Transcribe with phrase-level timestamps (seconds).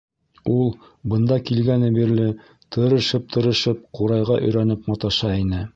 [0.53, 0.71] Ул,
[1.11, 2.27] бында килгәне бирле,
[2.77, 5.67] тырышып-тырышып ҡурайға өйрәнеп маташа ине.